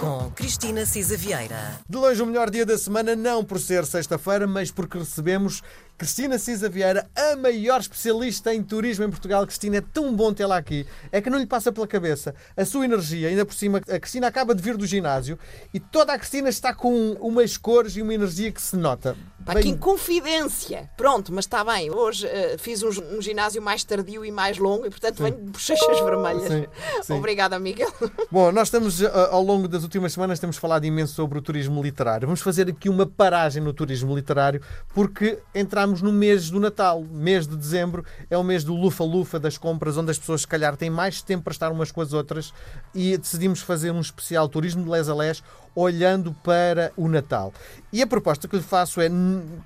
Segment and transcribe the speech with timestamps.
[0.00, 1.80] com Cristina Cisa Vieira.
[1.88, 5.62] De longe o melhor dia da semana, não por ser sexta-feira, mas porque recebemos
[5.98, 9.44] Cristina Cisa Vieira, a maior especialista em turismo em Portugal.
[9.44, 10.86] Cristina, é tão bom tê-la aqui.
[11.10, 13.28] É que não lhe passa pela cabeça a sua energia.
[13.28, 15.36] Ainda por cima, a Cristina acaba de vir do ginásio
[15.74, 19.16] e toda a Cristina está com umas cores e uma energia que se nota.
[19.44, 20.90] Pá, que inconfidência!
[20.96, 21.90] Pronto, mas está bem.
[21.90, 25.50] Hoje uh, fiz um, um, ginásio mais tardio e mais longo e, portanto, venho de
[25.50, 26.42] bochechas vermelhas.
[26.42, 26.66] Sim,
[27.02, 27.14] sim.
[27.14, 27.92] Obrigada, Miguel.
[28.30, 31.80] Bom, nós estamos, uh, ao longo das últimas semanas, temos falado imenso sobre o turismo
[31.80, 32.26] literário.
[32.26, 34.60] Vamos fazer aqui uma paragem no turismo literário
[34.92, 37.04] porque entramos no mês do Natal.
[37.04, 40.76] Mês de dezembro é o mês do lufa-lufa das compras, onde as pessoas, se calhar,
[40.76, 42.52] têm mais tempo para estar umas com as outras
[42.92, 45.44] e decidimos fazer um especial turismo de les a les
[45.76, 47.52] olhando para o Natal.
[47.92, 49.08] E a proposta que lhe faço é,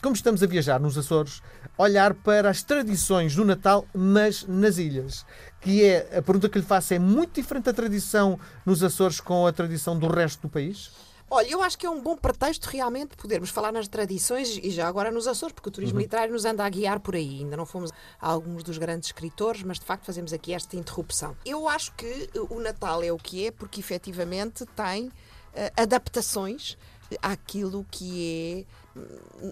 [0.03, 1.43] como estamos a viajar nos Açores,
[1.79, 5.25] olhar para as tradições do Natal, mas nas ilhas.
[5.63, 9.47] Que é, a pergunta que lhe faço é muito diferente a tradição nos Açores com
[9.47, 10.91] a tradição do resto do país?
[11.35, 14.87] Olha, eu acho que é um bom pretexto realmente podermos falar nas tradições e já
[14.87, 16.03] agora nos Açores, porque o turismo uhum.
[16.03, 17.39] literário nos anda a guiar por aí.
[17.39, 21.35] Ainda não fomos a alguns dos grandes escritores, mas de facto fazemos aqui esta interrupção.
[21.43, 25.13] Eu acho que o Natal é o que é, porque efetivamente tem uh,
[25.75, 26.77] adaptações
[27.23, 28.82] àquilo que é,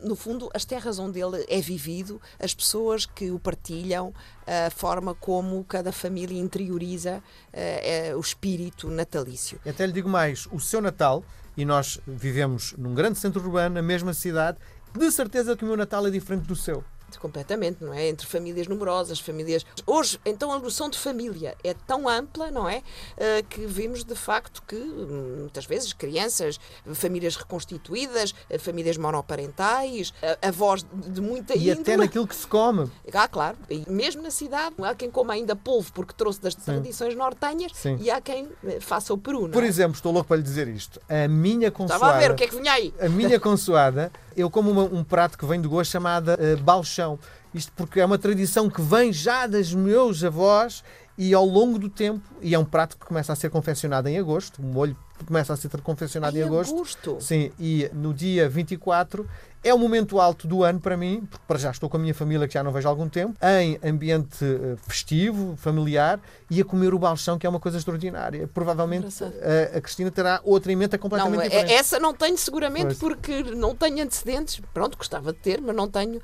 [0.03, 4.13] no fundo, as terras onde ele é vivido, as pessoas que o partilham,
[4.47, 9.61] a forma como cada família interioriza uh, uh, o espírito natalício.
[9.67, 11.25] Até lhe digo mais: o seu Natal,
[11.57, 14.59] e nós vivemos num grande centro urbano, na mesma cidade,
[14.93, 16.85] de certeza que o meu Natal é diferente do seu
[17.19, 18.09] completamente, não é?
[18.09, 19.65] Entre famílias numerosas, famílias.
[19.87, 22.79] Hoje, então, a noção de família é tão ampla, não é?
[22.79, 26.59] Uh, que vimos de facto que hum, muitas vezes crianças,
[26.95, 32.91] famílias reconstituídas, eh, famílias monoparentais, avós de muita E até naquilo que se come.
[33.13, 33.57] Ah, claro.
[33.69, 36.61] E mesmo na cidade, há quem coma ainda polvo porque trouxe das Sim.
[36.63, 37.99] tradições nortenhas Sim.
[38.01, 39.49] e há quem eh, faça o peru.
[39.49, 39.67] Por é?
[39.67, 41.01] exemplo, estou louco para lhe dizer isto.
[41.09, 42.05] A minha consoada.
[42.05, 42.95] Estava a ver o que é que vinha aí.
[43.01, 47.19] A minha consoada, eu como uma, um prato que vem de gosto chamada uh, balchão.
[47.55, 50.85] Isto porque é uma tradição que vem já dos meus avós
[51.19, 54.19] e ao longo do tempo, e é um prato que começa a ser confeccionado em
[54.19, 54.97] agosto, um molho
[55.27, 56.75] começa a ser confeccionado em, em agosto.
[56.75, 57.19] agosto.
[57.21, 59.29] Sim, e no dia 24
[59.63, 62.15] é o momento alto do ano para mim, porque para já estou com a minha
[62.15, 66.19] família que já não vejo há algum tempo, em ambiente eh, festivo, familiar,
[66.51, 68.49] e a comer o balchão, que é uma coisa extraordinária.
[68.49, 71.73] Provavelmente a, a, Cristina terá outra emenda completamente não, é, diferente.
[71.73, 72.99] Essa não tenho seguramente pois.
[72.99, 74.61] porque não tenho antecedentes.
[74.73, 76.23] Pronto, gostava de ter, mas não tenho uh,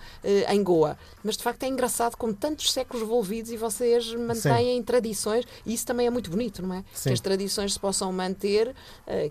[0.53, 0.97] em Goa.
[1.23, 4.83] Mas de facto é engraçado como tantos séculos envolvidos e vocês mantêm Sim.
[4.83, 6.85] tradições, e isso também é muito bonito, não é?
[6.95, 7.11] Sim.
[7.11, 8.75] Que as tradições se possam manter,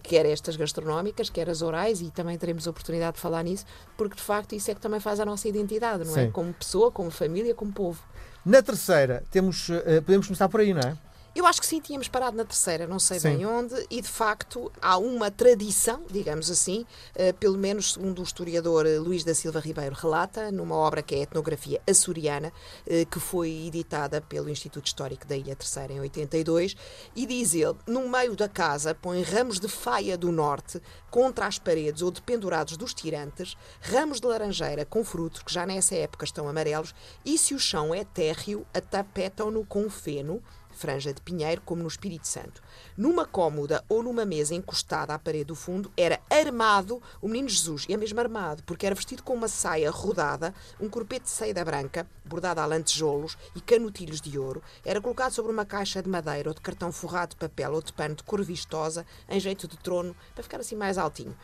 [0.03, 3.65] quer estas gastronómicas, quer as orais, e também teremos a oportunidade de falar nisso,
[3.97, 6.25] porque de facto isso é que também faz a nossa identidade, não é?
[6.25, 6.31] Sim.
[6.31, 8.01] Como pessoa, como família, como povo.
[8.45, 10.97] Na terceira, temos, uh, podemos começar por aí, não é?
[11.35, 13.27] Eu acho que sim, tínhamos parado na terceira, não sei sim.
[13.27, 18.23] bem onde, e de facto há uma tradição, digamos assim, uh, pelo menos segundo o
[18.23, 22.53] historiador eh, Luís da Silva Ribeiro relata, numa obra que é a Etnografia Açoriana,
[22.87, 26.77] uh, que foi editada pelo Instituto Histórico da Ilha Terceira em 82,
[27.13, 30.81] e diz ele: no meio da casa põe ramos de faia do norte
[31.11, 35.95] contra as paredes ou dependurados dos tirantes, ramos de laranjeira com frutos que já nessa
[35.95, 40.41] época estão amarelos, e se o chão é térreo, atapetam-no com feno
[40.75, 42.61] franja de pinheiro, como no Espírito Santo.
[42.97, 47.85] Numa cômoda ou numa mesa encostada à parede do fundo, era armado o menino Jesus,
[47.89, 51.63] e é mesmo armado, porque era vestido com uma saia rodada, um corpete de seda
[51.65, 56.49] branca, bordado a lantejoulos e canutilhos de ouro, era colocado sobre uma caixa de madeira
[56.49, 59.77] ou de cartão forrado de papel ou de pano de cor vistosa, em jeito de
[59.77, 61.35] trono, para ficar assim mais altinho.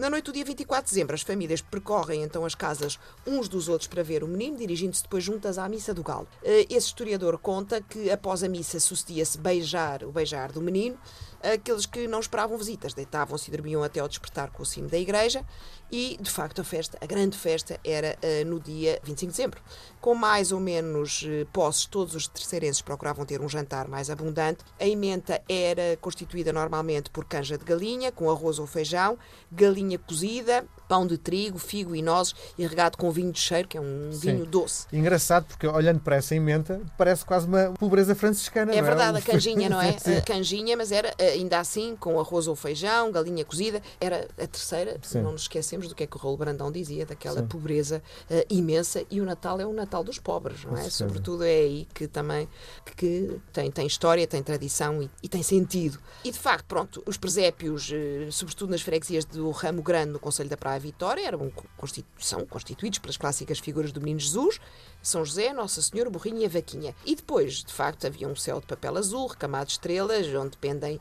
[0.00, 3.68] Na noite do dia 24 de dezembro, as famílias percorrem então as casas uns dos
[3.68, 6.26] outros para ver o menino, dirigindo-se depois juntas à missa do galo.
[6.42, 10.96] Eh, esse historiador conta que após a missa sucedia-se beijar o beijar do menino
[11.42, 14.98] aqueles que não esperavam visitas, deitavam-se e dormiam até ao despertar com o sino da
[14.98, 15.44] igreja
[15.92, 19.60] e, de facto, a festa, a grande festa, era uh, no dia 25 de dezembro.
[20.00, 24.64] Com mais ou menos uh, posses, todos os terceirenses procuravam ter um jantar mais abundante.
[24.78, 29.18] A emenda era constituída normalmente por canja de galinha, com arroz ou feijão,
[29.50, 33.76] galinha cozida, pão de trigo, figo e nozes e regado com vinho de cheiro, que
[33.76, 34.18] é um Sim.
[34.18, 34.86] vinho doce.
[34.92, 38.72] Engraçado, porque olhando para essa emenda, parece quase uma pobreza franciscana.
[38.74, 39.20] É verdade, é?
[39.20, 39.90] a canjinha, não é?
[40.20, 43.82] A canjinha, mas era ainda assim com arroz ou feijão, galinha cozida.
[44.00, 45.22] Era a terceira, Sim.
[45.22, 47.46] não nos esquecemos do que é que o Raul Brandão dizia, daquela Sim.
[47.46, 49.04] pobreza uh, imensa.
[49.10, 50.88] E o Natal é o Natal dos pobres, não é?
[50.90, 52.48] Sobretudo é aí que também
[52.96, 55.98] que tem, tem história, tem tradição e, e tem sentido.
[56.24, 60.48] E de facto, pronto, os presépios, uh, sobretudo nas freguesias do Ramo Grande, no Conselho
[60.48, 61.50] da Praia Vitória, eram
[62.18, 64.60] são constituídos pelas clássicas figuras do Menino Jesus,
[65.02, 66.94] São José, Nossa Senhora, o Burrinho e a Vaquinha.
[67.04, 71.00] E depois, de facto, havia um céu de papel azul, recamado de estrelas, onde pendem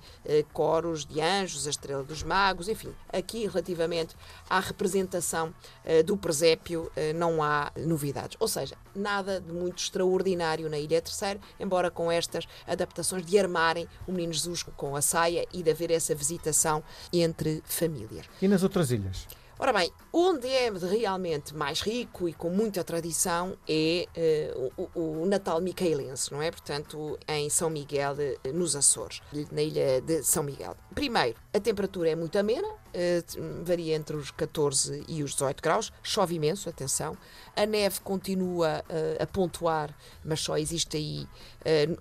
[0.54, 2.94] coros de anjos, a estrela dos magos, enfim.
[3.12, 4.16] Aqui, relativamente
[4.50, 8.38] à representação eh, do presépio, eh, não há novidades.
[8.39, 13.88] Ou seja, nada de muito extraordinário na Ilha Terceira, embora com estas adaptações de armarem
[14.07, 18.25] o Menino Jesus com a saia e de haver essa visitação entre famílias.
[18.42, 19.27] E nas outras ilhas?
[19.61, 24.07] Ora bem, onde é realmente mais rico e com muita tradição é
[24.56, 26.50] uh, o, o, Natal micaelense, não é?
[26.50, 29.21] Portanto, em São Miguel, uh, nos Açores,
[29.51, 30.77] na ilha de São Miguel.
[30.95, 35.91] Primeiro, a temperatura é muito amena, uh, varia entre os 14 e os 18 graus,
[36.01, 37.17] chove imenso, atenção.
[37.53, 38.81] A neve continua
[39.19, 41.27] a pontuar, mas só existe aí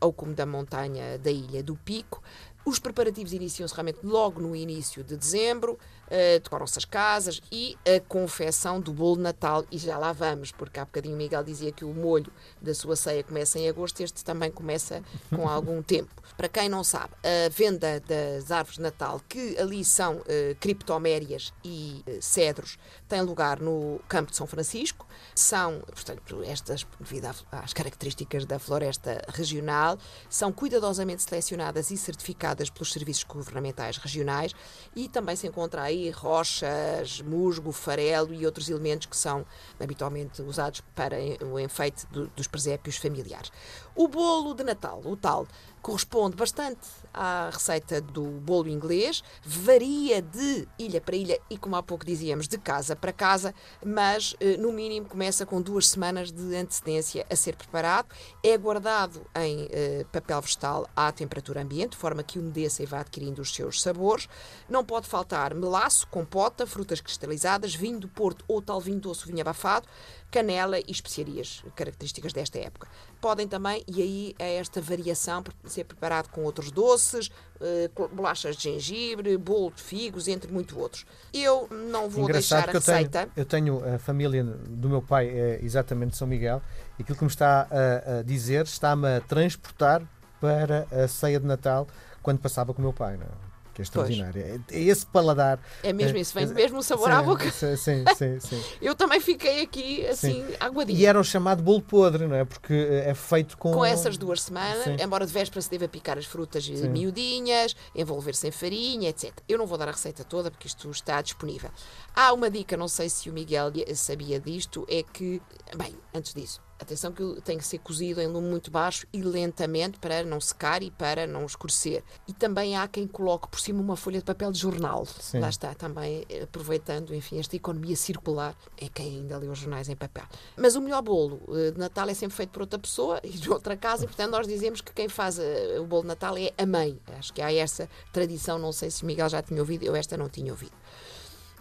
[0.00, 2.22] ao cume da montanha da ilha do Pico.
[2.68, 7.98] Os preparativos iniciam-se realmente logo no início de dezembro, uh, decoram-se as casas e a
[7.98, 9.64] confecção do bolo de Natal.
[9.72, 12.30] E já lá vamos, porque há bocadinho o Miguel dizia que o molho
[12.60, 15.02] da sua ceia começa em agosto, este também começa
[15.34, 16.10] com algum tempo.
[16.36, 20.24] Para quem não sabe, a venda das árvores de Natal, que ali são uh,
[20.60, 22.78] criptomérias e uh, cedros,
[23.08, 25.06] tem lugar no Campo de São Francisco.
[25.34, 29.98] São, portanto, estas, devido às características da floresta regional,
[30.28, 34.52] são cuidadosamente selecionadas e certificadas pelos serviços governamentais regionais
[34.94, 39.46] e também se encontra aí rochas, musgo, farelo e outros elementos que são
[39.78, 43.52] habitualmente usados para o enfeite do, dos presépios familiares.
[43.94, 45.46] O bolo de Natal, o tal,
[45.82, 46.80] corresponde bastante
[47.12, 52.46] à receita do bolo inglês, varia de ilha para ilha e, como há pouco dizíamos,
[52.46, 53.54] de casa para casa,
[53.84, 58.08] mas eh, no mínimo começa com duas semanas de antecedência a ser preparado.
[58.42, 63.00] É guardado em eh, papel vegetal à temperatura ambiente, de forma que umedeça e vá
[63.00, 64.28] adquirindo os seus sabores.
[64.68, 69.40] Não pode faltar melaço, compota, frutas cristalizadas, vinho do Porto ou tal vinho doce, vinho
[69.40, 69.88] abafado,
[70.30, 72.88] canela e especiarias, características desta época.
[73.20, 77.30] Podem também, e aí é esta variação, ser preparado com outros doces,
[77.60, 81.06] uh, bolachas de gengibre, bolo de figos, entre muitos outros.
[81.32, 83.30] Eu não vou Engraçado deixar a receita.
[83.34, 86.62] Eu tenho, eu tenho, a família do meu pai, é exatamente de São Miguel,
[86.98, 90.02] e aquilo que me está a, a dizer está-me a transportar
[90.40, 91.88] para a ceia de Natal
[92.22, 93.16] quando passava com o meu pai.
[93.16, 93.47] Não é?
[93.78, 94.42] É extraordinário.
[94.42, 95.60] É, é, esse paladar.
[95.82, 97.50] É mesmo isso, vem é, mesmo o sabor sim, à boca.
[97.50, 97.76] Sim,
[98.16, 98.62] sim, sim.
[98.80, 100.56] Eu também fiquei aqui assim, sim.
[100.58, 100.98] aguadinho.
[100.98, 102.44] E era o chamado bolo podre, não é?
[102.44, 103.72] Porque é feito com.
[103.72, 104.96] Com essas duas semanas, sim.
[105.02, 106.88] embora de véspera se deva picar as frutas sim.
[106.88, 109.32] miudinhas, envolver-se em farinha, etc.
[109.48, 111.70] Eu não vou dar a receita toda porque isto está disponível.
[112.14, 115.40] Há uma dica, não sei se o Miguel sabia disto, é que,
[115.76, 119.98] bem, antes disso, Atenção que tem que ser cozido em lume muito baixo e lentamente
[119.98, 122.04] para não secar e para não escurecer.
[122.26, 125.04] E também há quem coloque por cima uma folha de papel de jornal.
[125.04, 125.40] Sim.
[125.40, 128.54] Lá está, também aproveitando, enfim, esta economia circular.
[128.80, 130.24] É quem ainda lê os jornais em papel.
[130.56, 133.50] Mas o melhor bolo eh, de Natal é sempre feito por outra pessoa e de
[133.50, 136.52] outra casa, e portanto nós dizemos que quem faz eh, o bolo de Natal é
[136.56, 136.98] a mãe.
[137.18, 140.16] Acho que há essa tradição, não sei se o Miguel já tinha ouvido, eu esta
[140.16, 140.76] não tinha ouvido.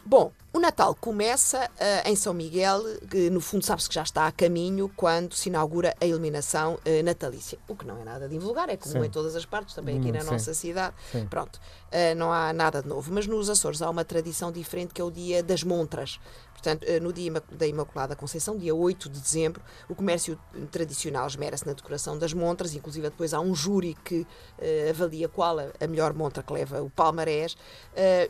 [0.10, 2.82] Bom, o Natal começa uh, em São Miguel,
[3.12, 7.04] que no fundo sabe-se que já está a caminho quando se inaugura a iluminação uh,
[7.04, 7.60] natalícia.
[7.68, 9.06] O que não é nada de invulgar, é comum sim.
[9.06, 10.32] em todas as partes, também aqui na sim.
[10.32, 10.96] nossa cidade.
[11.12, 11.28] Sim.
[11.28, 13.12] Pronto, uh, não há nada de novo.
[13.14, 16.22] Mas nos Açores há uma tradição diferente que é o dia das montras.
[16.68, 20.38] Portanto, eh, no dia da Imaculada Conceição, dia 8 de dezembro, o comércio
[20.70, 25.58] tradicional esmera-se na decoração das montras, inclusive depois há um júri que uh, avalia qual
[25.60, 27.58] a, melhor montra que leva o palmarés uh,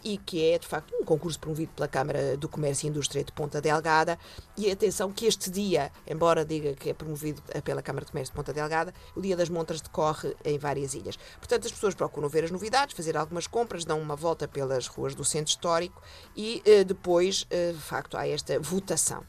[0.03, 3.31] e que é, de facto, um concurso promovido pela Câmara do Comércio e Indústria de
[3.31, 4.19] Ponta Delgada.
[4.55, 8.35] E atenção que este dia, embora diga que é promovido pela Câmara de Comércio de
[8.35, 11.17] Ponta Delgada, o dia das montras decorre em várias ilhas.
[11.39, 15.15] Portanto, as pessoas procuram ver as novidades, fazer algumas compras, dão uma volta pelas ruas
[15.15, 16.03] do centro histórico
[16.35, 19.23] e uh, depois, de facto, há esta votação.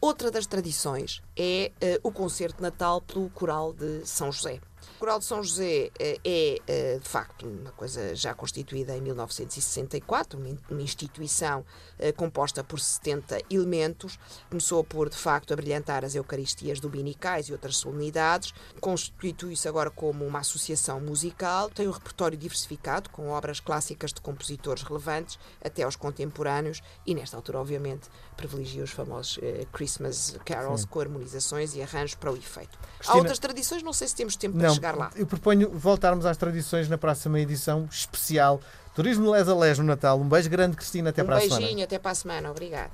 [0.00, 4.60] Outra das tradições é uh, o concerto de Natal pelo Coral de São José.
[4.94, 9.00] O Coral de São José eh, é, eh, de facto, uma coisa já constituída em
[9.00, 10.38] 1964,
[10.70, 11.64] uma instituição
[11.98, 14.18] eh, composta por 70 elementos.
[14.48, 18.54] Começou por, de facto, a brilhantar as Eucaristias dominicais e outras solenidades.
[18.80, 21.68] Constitui-se agora como uma associação musical.
[21.68, 27.36] Tem um repertório diversificado, com obras clássicas de compositores relevantes até aos contemporâneos e, nesta
[27.36, 29.38] altura, obviamente, privilegia os famosos
[29.72, 30.86] Christmas carols Sim.
[30.88, 32.78] com harmonizações e arranjos para o efeito.
[32.78, 33.14] Cristina...
[33.14, 35.10] Há outras tradições, não sei se temos tempo para não, chegar lá.
[35.16, 38.60] Eu proponho voltarmos às tradições na próxima edição especial.
[38.94, 40.18] Turismo Les a Les no Natal.
[40.18, 41.10] Um beijo grande, Cristina.
[41.10, 41.56] Até um para a semana.
[41.56, 42.50] Um beijinho, até para a semana.
[42.50, 42.90] Obrigada.